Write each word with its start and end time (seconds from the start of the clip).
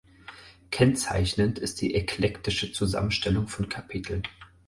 Kennzeichnend 0.71 1.59
ist 1.59 1.79
die 1.79 1.93
eklektische 1.93 2.71
Zusammenstellung 2.71 3.47
von 3.47 3.69
Kapiteln. 3.69 4.23